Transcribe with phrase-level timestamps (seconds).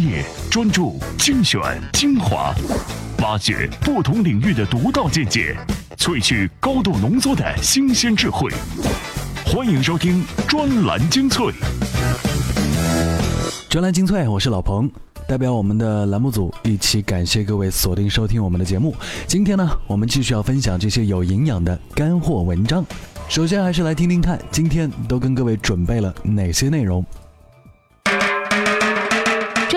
[0.00, 1.60] 业、专注、精选、
[1.92, 2.54] 精华，
[3.18, 5.54] 挖掘不同领域的独到见解，
[5.96, 8.50] 萃取高度浓缩的新鲜智慧。
[9.44, 11.52] 欢迎收听专栏精粹。
[13.68, 14.90] 专栏精粹，我是老彭，
[15.28, 18.96] 代表我们的栏目组一起感谢各位锁定收听我们的节目。
[19.26, 22.84] 今天呢，我们继续要分享这些有营养的干货文章。
[23.28, 27.04] 首先还是来听听看，今天都跟各位准备了哪些内容。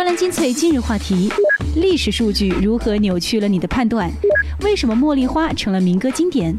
[0.04, 1.32] 专栏精粹今日话题：
[1.78, 4.12] 历史数据如何扭曲了你的判断？
[4.60, 6.54] 为什么茉莉花成了民歌经典？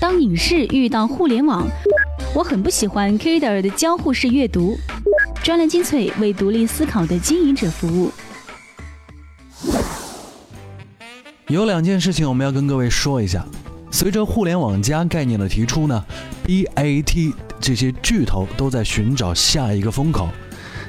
[0.00, 1.64] 当影视遇到互联网，
[2.34, 4.76] 我很不喜欢 Kider 的交互式阅读。
[5.44, 8.10] 专栏精粹为独立思考的经营者服务。
[11.46, 13.46] 有两件事情我们要跟各位说一下。
[13.92, 16.04] 随着“互联网加”概念的提出呢
[16.44, 20.28] ，BAT 这些巨头都在寻找下一个风口。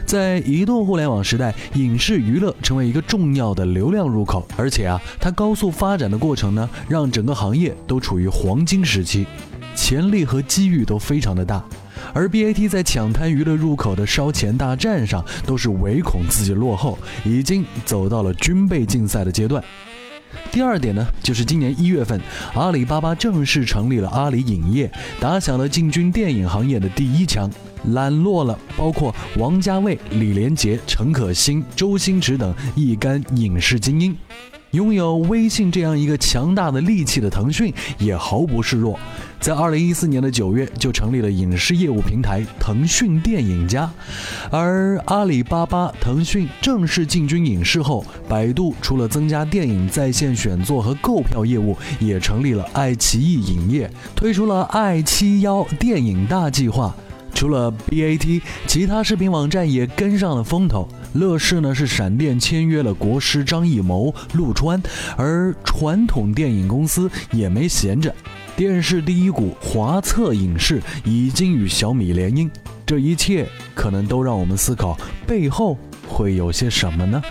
[0.06, 9.26] 在移动互联网时代，影视娱乐成为一个重要的流量入口，而且啊，它高速发展的过程呢，让整个行业都处于黄金时期，
[9.76, 11.64] 潜力和机遇都非常的大。
[12.14, 19.64] 而 BAT 在抢滩娱乐入口的烧钱大战上，都是唯恐自己落后，已经走到了军备竞赛的阶段。
[20.52, 22.20] 第二点呢，就是今年一月份，
[22.54, 27.50] 阿里巴巴正式成立了阿里影业，打响了进军电影行业的第一枪，
[27.94, 34.16] 揽落了包括王家卫、李连杰、陈可辛、周星驰等一干影视精英。
[34.74, 39.00] 拥有微信这样一个强大的利器的腾讯也毫不示弱，
[39.40, 43.92] 在二零一四年的九月就成立了影视业务平台腾讯电影家，
[44.50, 56.96] 而阿里巴巴、腾讯正式进军影视后，百度除了增加电影在线选座和购票业务，也成立了爱奇艺影业，推出了爱七幺电影大计划。
[57.34, 60.88] 除了 BAT，其他视频网站也跟上了风头。
[61.14, 64.82] 乐视呢是闪电签约了国师张艺谋、陆川，
[65.16, 68.14] 而传统电影公司也没闲着，
[68.56, 72.50] 电视第一股华策影视已经与小米联姻，
[72.86, 74.98] 这一切可能都让我们思考
[75.28, 75.78] 背后
[76.08, 77.22] 会有些什么呢？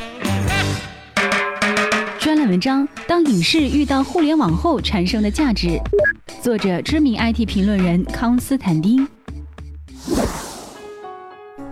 [2.20, 5.80] 专栏文章：当影视遇到互联网后产生的价值，
[6.40, 9.04] 作者知名 IT 评论人康斯坦丁。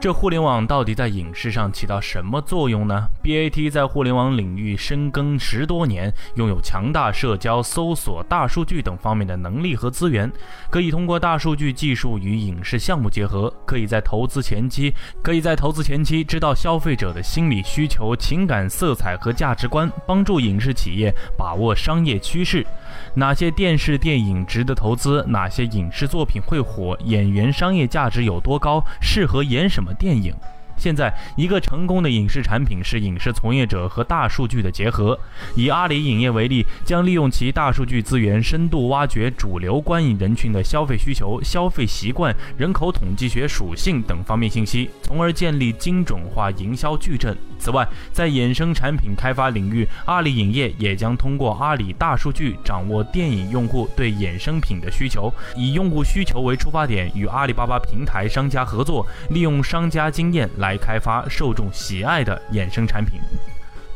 [0.00, 10.32] 这互联网到底在影视上起到什么作用呢？BAT 在互联网领域深耕十多年，拥有强大社交、搜索、大数据等方面的能力和资源，
[10.70, 22.66] 可以通过大数据技术与影视项目结合，可以在投资前期，可以在投资前期知道消费者的心理需求、情感色彩和价值观，帮助影视企业把握商业趋势。
[23.14, 25.24] 哪些电视电影值得投资？
[25.28, 26.96] 哪些影视作品会火？
[27.04, 28.84] 演员商业价值有多高？
[29.00, 30.34] 适合演什么电影？
[30.80, 35.18] 现在，一个成功的影视产品是影视从业者和大数据的结合。
[35.54, 47.36] 以阿里影业为例，将利用其大数据资源，深度挖掘主流观影人群的消费需求、消费习惯、人口统计学属性等方面信息，从而建立精准化营销矩阵。
[47.58, 63.18] 此外，在衍生产品开发领域，阿里影业也将通过阿里大数据掌握电影用户对衍生品的需求，以用户需求为出发点，与阿里巴巴平台商家合作，利用商家经验来来开发受众喜爱的衍生产品。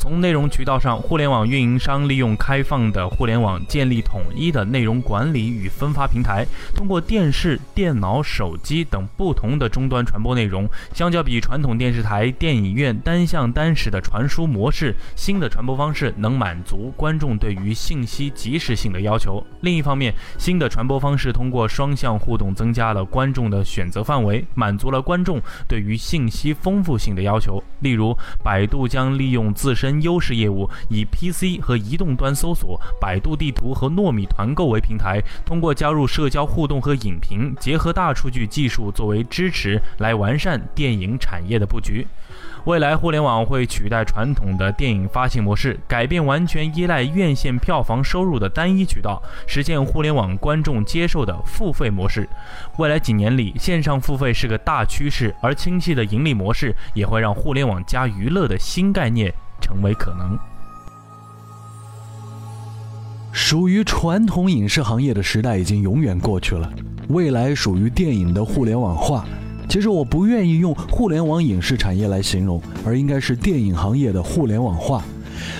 [0.04, 10.68] 从内容渠道上，互联网运营商利用开放的互联网建立统一的内容管理与分发平台，通过电视、电脑、手机等不同的终端传播内容。
[10.92, 19.42] 相较比传统电视台、电影院单向单时的传输模式，新的传播方式能满足观众对于信息及时性的要求。
[19.62, 27.64] 另一方面，新的传播方式通过双向互动，增加了观众的选择范围，满足了观众对于信息丰富性的要求。
[27.80, 42.06] 例如，百度将利用自身优势业务，以 PC 和移动端搜索、百度地图和糯米团购为平台，通过加入社交互动和影评，结合大数据技术作为支持，来完善电影产业的布局。
[42.64, 52.26] 未来互联网会取代传统的电影发行模式，改变完全依赖院线票房收入的单一渠道，实现互联网观众接受的付费模式。
[52.78, 59.32] 未来几年里，线上付费是个大趋势，而清晰的盈利模式也会让互联网加娱乐的新概念
[59.64, 60.38] 成为可能。
[63.32, 66.70] 属于传统影视行业的时代已经永远过去了，
[67.08, 69.24] 未来属于电影的互联网化。
[69.68, 75.02] 其实我不愿意用互联网影视产业来形容，而应该是电影行业的互联网化。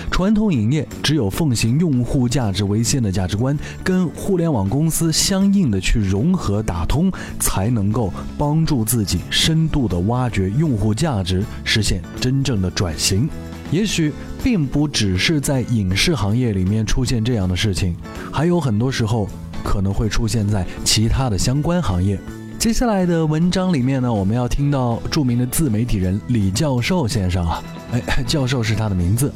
[0.09, 13.27] 传统影业只有奉行用户价值为先的价值观，跟互联网公司相应的去融合打通，才能够帮助自己深度的挖掘用户价值，实现真正的转型。
[13.71, 14.11] 也许
[14.43, 17.95] 并不只是在影视行业里面出现这样的事情，
[18.31, 19.27] 还有很多时候
[19.63, 22.19] 可能会出现在其他的相关行业。
[22.57, 29.31] 接下来的文章里面呢，我们要听到著名的自媒体人李教授先生啊，哎，教授是他的名字。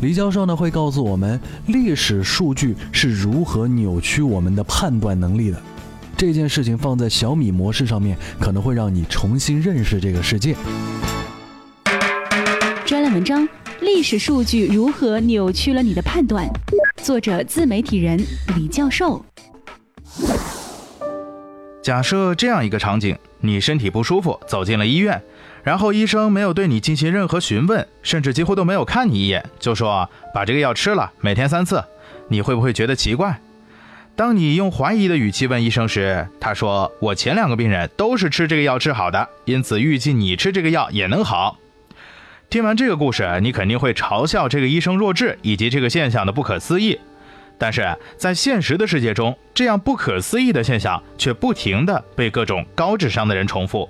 [0.00, 5.60] 李教授呢会告诉我们，历史数据是如何扭曲我们的判断能力的。
[6.16, 10.56] 这件事情放在小米模式上面，可能会让你重新认识这个世界。
[12.84, 13.48] 专栏文章：
[13.82, 16.48] 历史数据如何扭曲了你的判断？
[17.02, 18.16] 作者：自媒体人
[18.54, 19.24] 李教授。
[21.82, 25.20] 假设这样一个场景：你身体不舒服，走进了医院，
[25.64, 31.82] 然后医生没有对你进行任何询问，甚至几乎都没有看你一眼，就说把这个药吃了，每天三次。
[32.28, 33.40] 你会不会觉得奇怪？
[34.14, 41.58] 当你用怀疑的语气问医生时，他说：“我前两个病人都是吃这个药治好的，因此预计你吃这个药也能好。”
[42.52, 47.00] 听完这个故事，你肯定会嘲笑这个医生弱智以及这个现象的不可思议。
[47.56, 53.88] 但是在现实的世界中，这样不可思议的现象却不停地被各种高智商的人重复。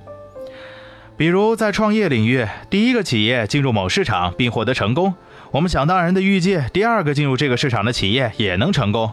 [1.16, 5.12] 比如在创业领域，第一个企业进入某市场并获得成功，
[5.50, 9.12] 我们想当然的预计第二个进入这个市场的企业也能成功。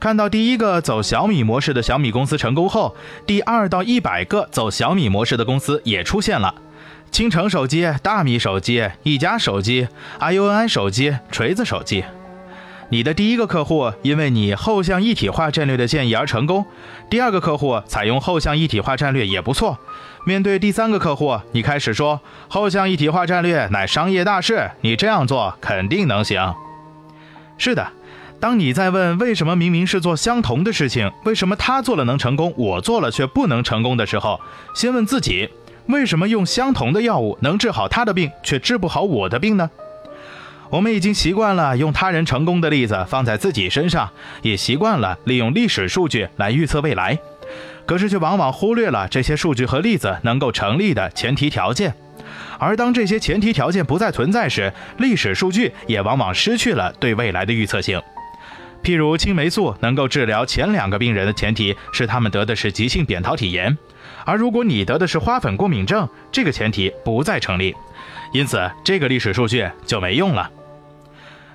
[0.00, 2.96] 看到第一个走小米模式的小米公司成功后，
[3.26, 6.54] 第二到一百个走小米模式的公司也出现了。
[7.10, 9.88] 青城手机、大米手机、一加手机、
[10.20, 12.04] iUNI 手机、锤子手机，
[12.90, 16.66] 你的第一个客户因为你后向一体化战略的建议而成功，
[17.08, 19.78] 第二个客户采用后向一体化战略也不错。
[20.26, 26.54] 面对第三个客户，你开始说后向一体化战略乃商业大事，你这样做肯定能行。
[27.56, 27.88] 是的，
[28.38, 34.38] 当你在问为什么明明是做相同的事情，为什么他做了能成功，我做了却不能成功的时候，
[34.74, 35.48] 先问自己。
[35.88, 39.70] 为什么用相同的药物能治好他的病，却治不好我的病呢？
[40.68, 44.10] 我们已经习惯了用他人成功的例子放在自己身上，
[44.42, 47.16] 也习惯了利用历史数据来预测未来，
[47.86, 51.94] 可是却往往忽略了这些数据和例子能够成立的前提条件。
[52.58, 58.02] 而当这些前提条件不再存在时，历史数据也往往失去了对未来的预测性。
[58.82, 63.76] 譬如青霉素能够治疗前两个病人的前提是他们得的是急性扁桃体炎。
[64.26, 67.74] 而如果你得的是花粉过敏症，这个前提不再成立，
[68.32, 70.50] 因此这个历史数据就没用了。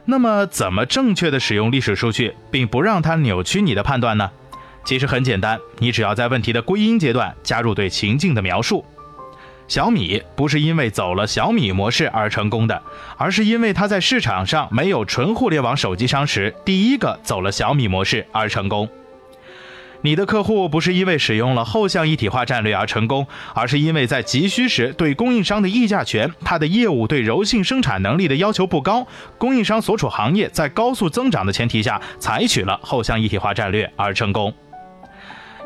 [0.06, 4.32] 那么，怎么正确的使用历史数据，并不让它扭曲你的判断呢？
[4.84, 8.84] 其实很简单，你只要在问题的归因阶段加入对情境的描述。
[9.68, 12.82] 小米不是因为走了小米模式而成功的，
[13.16, 18.90] 而是因为它在市场上没有纯互联网手机商时，第一个走了小米模式而成功。
[20.04, 29.06] 你的客户不是因为使用了后向一体化战略而成功，而是因为在急需时对供应商的议价权、他的业务对柔性生产能力的要求不高，
[29.38, 34.54] 供应商所处行业在高速增长的前提下，采取了后向一体化战略而成功。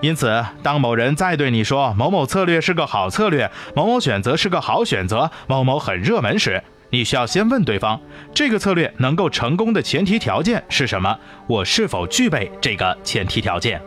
[0.01, 8.01] 因此，当某人再对你说某某策略是个好策略，某某选择是个好选择，某某很热门时，你需要先问对方：
[8.33, 11.17] 这个策略能够成功的前提条件是什么？
[11.47, 13.81] 我是否具备这个前提条件？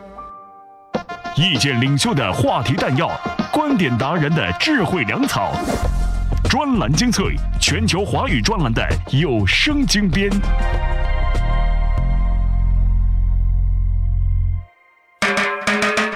[1.37, 3.09] 意见领袖的话题弹药，
[3.51, 5.53] 观点达人的智慧粮草，
[6.49, 10.29] 专栏精粹，全球华语专栏的有声精编。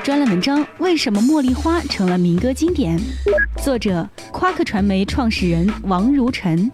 [0.04, 3.00] 专栏文章：为什么茉莉花成了民歌经典？
[3.62, 6.70] 作者：夸克传媒创始人王如晨。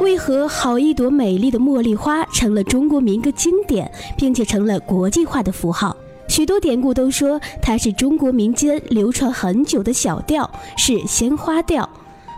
[0.00, 5.96] 为何好一朵美丽的茉莉花成了中国民歌经典，并且成了国际化的符号？
[6.30, 11.90] 许多典故都说它是中国民间流传很久的小调，是鲜花调，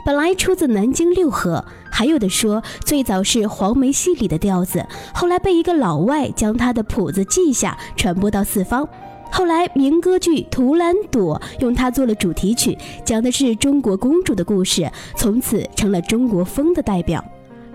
[0.06, 1.62] 本来出自南京六合。
[1.90, 8.88] 还有的说最早是黄梅戏里的调子，后来被一个老外将他的谱子记下，传播到四方。
[9.30, 17.22] 后来民歌剧《图兰朵》用它做了主题曲，讲的是中国公主的故事，从此成了中国风的代表。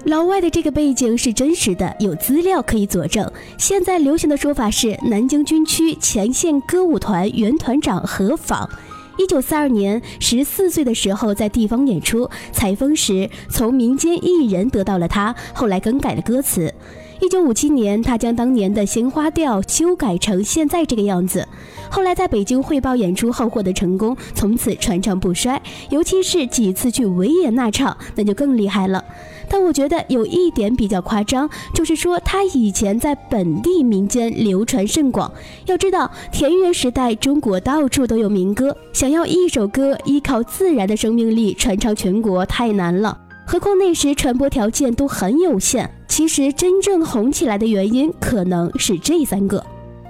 [0.06, 3.30] 老外的这个背景是真实的，有资料可以佐证。
[3.58, 8.70] 现在流行的说法是南京军区前线歌舞团原团长何访，
[9.18, 16.74] 一九四二年十四岁的时候在地方演出采风时，从民间艺人得到了他，后来更改了歌词。
[17.20, 21.46] 一九五七年，他将当年的鲜花调修改成现在这个样子。
[21.90, 25.60] 后来在北京汇报演出后获得成功，从此传唱不衰。
[25.90, 29.04] 尤其是几次去维也纳唱，那就更厉害了。
[29.50, 35.32] 但我觉得有一点比较夸张，就是说他以前在本地民间流传甚广。
[35.66, 43.18] 要知道，田园时代中国到处都有民歌，想要一首歌依靠自然的生命力传唱全国太难了。
[43.46, 45.90] 何况那时传播条件都很有限。
[46.08, 49.64] 其实真正红起来的原因可能是这三个。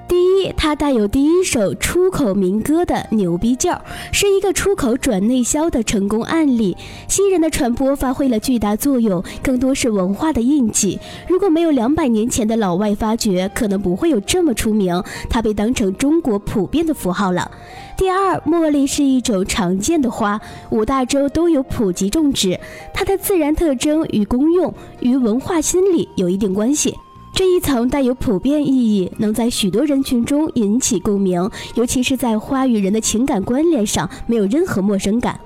[0.08, 3.82] 第一，它带有第一首出口民歌的牛逼劲儿，
[4.14, 6.78] 是一个出口转内销的成功案例。
[7.10, 10.98] 新人的传播发挥了巨大作用，更多是文化的印记。
[11.28, 15.04] 如果没有两百年前的老外发掘，可能不会有这么出名。
[15.30, 17.52] 它被当成中国普遍的符号了。
[17.98, 22.58] 第二，茉莉是一种常见的花，五大洲都有普及种植。
[22.94, 26.96] 它的自然特征与功用与文化心理有一定关系。
[27.34, 35.40] 这一层带有普遍意义，能在许多人群中引起共鸣，尤其是在花与人的情感关联上没有任何陌生感。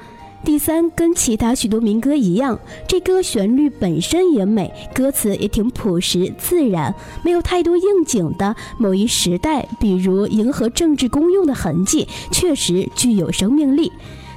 [0.44, 2.58] 第三，跟其他许多民歌一样，
[2.88, 13.92] 这歌旋律本身也美，歌词也挺朴实自然，没有太多应景的某一时代，比如迎合政治功用的痕迹，确实具有生命力。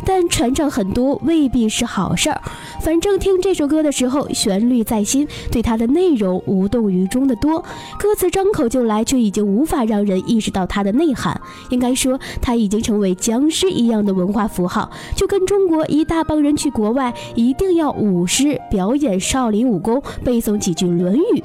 [0.07, 2.41] 但传唱很多未必是好事儿。
[2.81, 7.61] 反正听这首歌的时候，旋律在心，对它的内容无动于衷的多。
[7.99, 11.41] 歌词张口就来，却已经无法让人意识到它的内涵。
[11.71, 21.41] 应该说，它已经成为僵尸一样的文化符号，就跟中国一大帮人去国外一定要舞狮表演少林武功，背诵几句《论语》。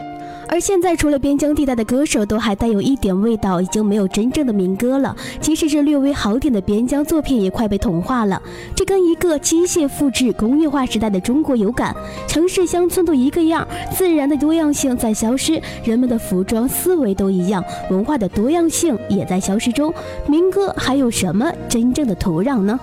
[0.51, 5.15] 而现在，除了边疆地带的歌手，都还带有一点味道，已经没有真正的民歌了。
[5.39, 8.41] 即使是略微好点的边疆作品，也快被同化了。
[8.75, 11.95] 这跟一个机械复制工业化时代的中国有感，
[12.27, 13.65] 城市乡村都一个样，
[13.95, 19.93] 自然的多样性在消失，人们的服装思维都一样，文化的多样性也在消失中。
[20.27, 22.79] 民歌还有什么真正的土壤呢？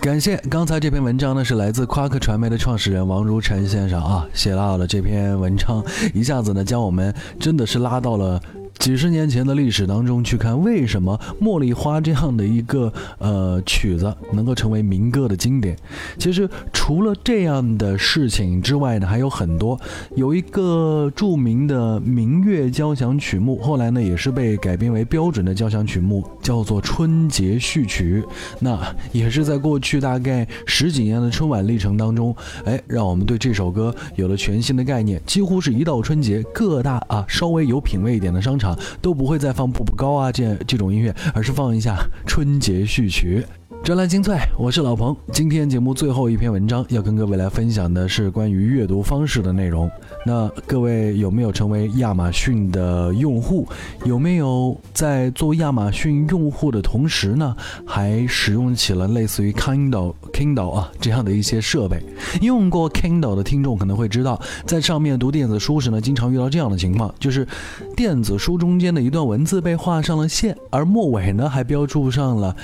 [0.00, 8.40] 感谢刚才这篇文章呢，是来自夸克传媒的创始人王如晨先生啊，写到了这篇文章，一下子呢将我们真的是拉到了。
[8.78, 15.76] 几十年前的历史当中去看，为什么《茉莉花》这样的一个呃曲子能够成为民歌的经典？
[16.16, 19.78] 其实除了这样的事情之外呢，还有很多。
[20.14, 28.22] 有一个著名的民乐交响曲目，后来呢也是被改编为标准的交响曲目，叫做《春节序曲》。
[28.60, 28.78] 那
[29.12, 35.20] 也是在过去大概十几年的春晚历程当中，哎，让我们对这首歌有了全新的概念。
[35.26, 38.67] 几乎是一到春节，各大啊稍微有品位一点的商场。
[39.00, 41.96] 都不会再放步步高啊这这种音乐，而是放一下
[42.26, 43.44] 春节序曲。
[43.88, 45.16] 专栏精粹，我是老彭。
[45.32, 49.90] 今天节目最后一篇文章要跟各位来分享的是关于阅读方式的内容。
[50.26, 53.66] 那各位有没有成为亚马逊的用户？
[54.04, 61.98] 有没有在做亚马逊用户的同时呢，还使用起了类似于 Kindle、Kindle 啊这样的一些设备？
[62.42, 67.48] 用过 Kindle 的听众可能会知道，在上面读电子书时呢，经常遇到这样的情况，就是
[67.96, 72.54] 电子书中间的一段文字被画上了线，而末尾呢还标注上了。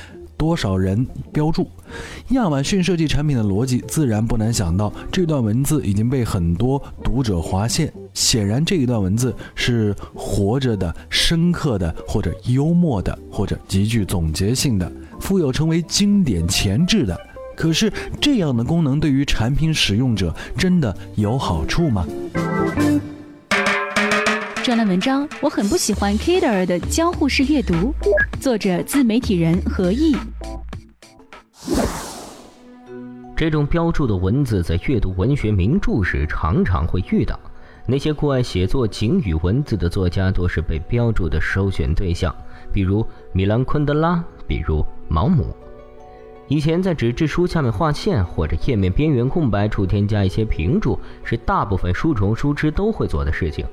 [0.45, 1.67] 多少人标注？
[2.33, 7.91] 亚马逊设计产品的逻辑，自然不难想到，这段文字已经被很多读者划线。
[8.13, 17.19] 显然，这一段文字是活着的、深刻的，或者幽默的，或者极具总结性的，富有成为经典前置的。
[17.57, 22.07] 可是，这样的功能对于产品使用者真的有好处吗？
[24.63, 27.95] 专栏文章，我很不喜欢 Kindle 的交互式阅读。
[28.41, 30.17] 作者自媒体人何毅。
[33.37, 37.39] 这种标注的文字在阅读文学名著时常常会遇到。
[37.85, 42.35] 那些酷爱写作警语文字的作家多是被标注的首选对象，
[42.73, 45.55] 比如米兰昆德拉，比如毛姆。
[46.47, 53.67] 以前在纸质书下面画线，或者页面边缘空白处添加一些评注，是大部分书虫书痴都会做的事情。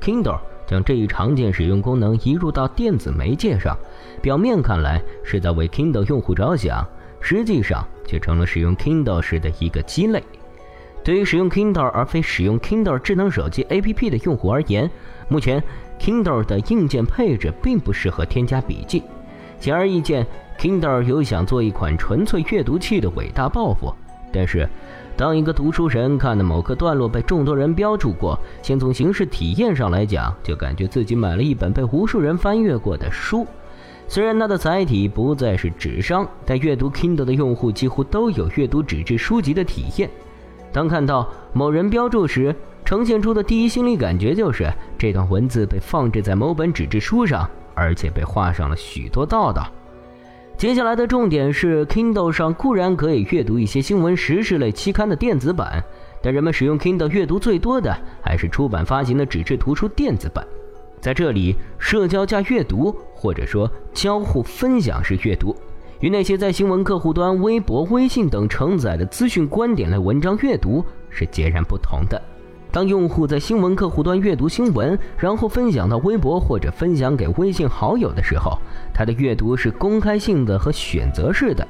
[0.00, 3.76] Kindle 将这一常见使用功能移入到电子媒介上，
[4.22, 6.86] 表面看来是在为 Kindle 用户着想，
[7.20, 10.22] 实际上却成了使用 Kindle 时的一个鸡肋。
[11.04, 14.90] 对于使用 Kindle 而非使用 Kindle 智能手机 APP 的用户而言，
[15.28, 15.62] 目前
[15.98, 19.02] Kindle 的硬件配置并不适合添加笔记。
[19.58, 20.26] 显而易见
[20.58, 23.94] ，Kindle 有想做一款纯粹阅读器的伟大抱负，
[24.32, 24.68] 但是。
[25.16, 33.44] 当一个读书人看的某个段落被众多人标注过，先从形式体验上来讲，就感觉自己买了一本被无数人翻阅过的书。
[34.08, 40.08] 虽然它的载体不再是纸商，但阅读 Kindle 的用户几乎都有阅读纸质书籍的体验。
[40.72, 42.54] 当看到某人标注时，
[42.86, 49.66] 呈现出的第一心理感觉就是这段文字被放置在某本纸质书上，而且被画上了许多道道。
[50.56, 55.84] 接下来的重点是，Kindle 上固然可以阅读一些新闻时事类期刊的电子版，
[56.22, 60.44] 但人们使用 Kindle 阅读最多的还是出版发行的纸质图书电子版。
[61.00, 65.54] 在这里，社交加阅读，或者说交互分享式阅读，
[66.00, 72.20] 与那些在新闻客户端、微博、微信等承载的资讯观点类文章阅读是截然不同的。
[72.70, 78.58] 当用户在新闻客户端阅读新闻，然后分享到微博或者分享给微信好友的时候，
[78.92, 81.66] 他的阅读是公开性的和选择式的。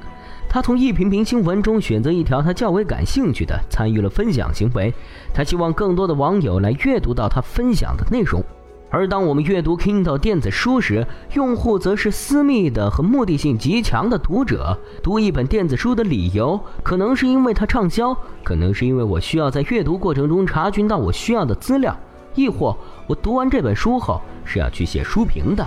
[0.49, 4.93] 他从一篇篇新闻中选择一条他较为感兴趣的，参与了分享行为。
[5.33, 8.43] 他希望更多的网友来阅读到他分享的内容。
[8.91, 14.77] 而当我们阅读 Kindle 电子书时，用户则是私密的和目的性极强的读者。
[15.03, 21.95] 读一本电子书的理由，可能是因为它畅销，可能是因为我需要在阅读过程中查询到我需要的资料，
[22.33, 25.65] 亦或我读完这本书后是要去写书评的。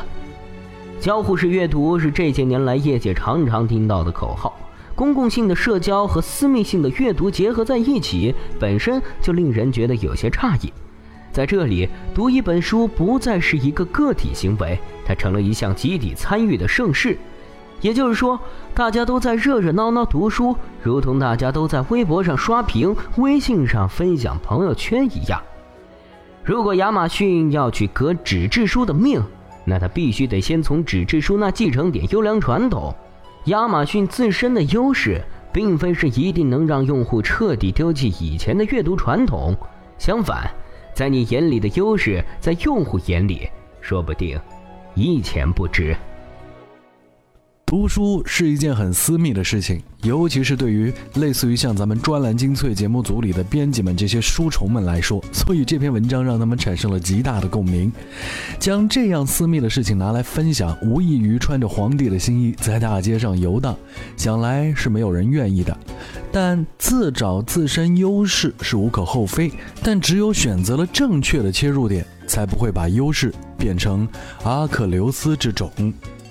[0.99, 4.53] 交互式阅读是这些年来业界常常听到的口号。
[4.95, 10.73] 公共性的社交和私密性的阅读结合在一起，本身就令人觉得有些诧异。
[11.33, 17.17] 在这里，读一本书不再是一个个体行为，它成了一项集体参与的盛事。
[17.81, 18.39] 也就是说，
[18.75, 25.43] 大家都在热热闹闹读书，如同大家都在微博上刷屏、微信上分享朋友圈一样。
[26.45, 29.21] 如果亚马逊要去革纸质书的命，
[29.65, 32.95] 那它必须得先从纸质书那继承点优良传统。
[33.47, 35.21] 亚马逊自身的优势，
[35.53, 39.57] 并非是一定能让用户彻底丢弃以前的阅读传统，
[39.99, 40.49] 相反。
[40.95, 43.49] 在你眼里的优势，在用户眼里，
[43.81, 44.39] 说不定
[44.95, 45.97] 一钱不值。
[47.73, 57.91] 读书是一件很私密的事情，尤其是对于类似于像咱们专栏精粹节目组里的编辑们这些书虫们来说，所以这篇文章让他们产生了极大的共鸣。
[58.59, 63.75] 将这样私密的事情拿来分享，无异于穿着皇帝的新衣在大街上游荡，
[64.19, 65.75] 想来是没有人愿意的。
[66.31, 69.51] 但自找自身优势是无可厚非，
[69.83, 74.07] 但只有选择了正确的切入点，才不会把优势变成
[74.43, 75.73] 阿克琉斯之种。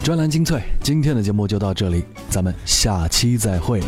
[0.03, 3.81] 专栏精粹，今天的节目就到这里，咱们下期再会。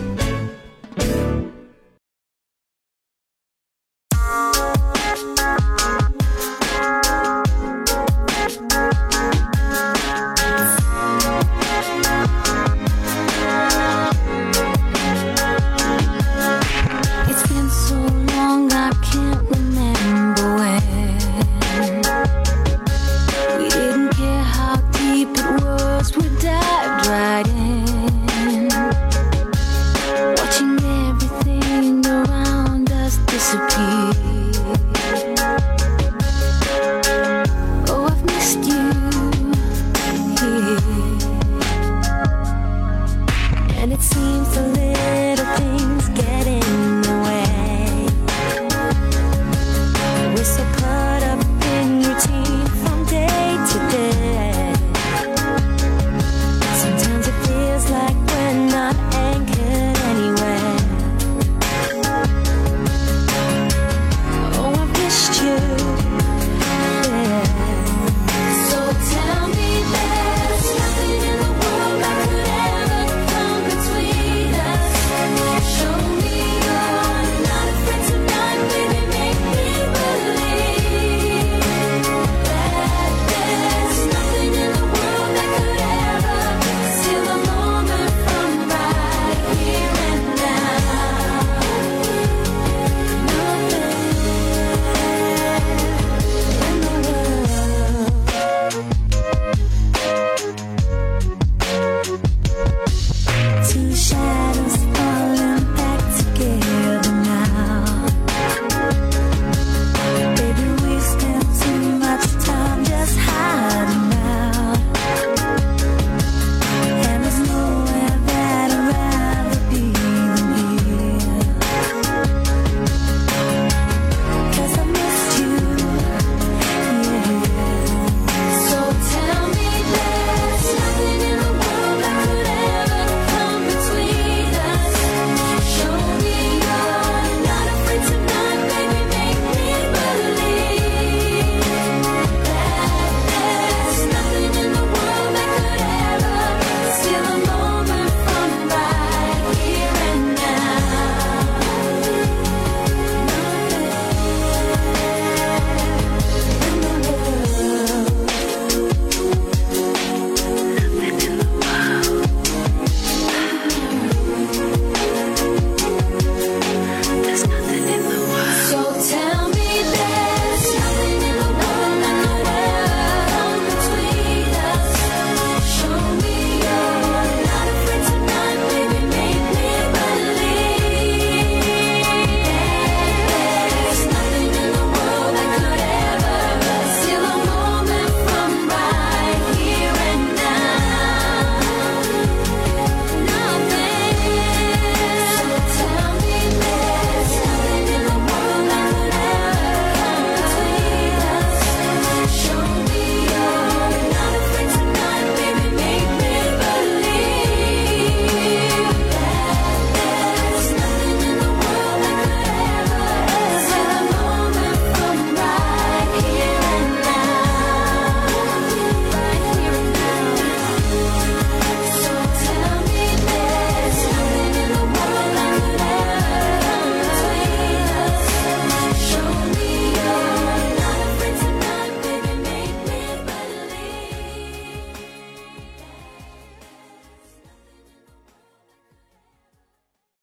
[44.04, 45.23] seems a little.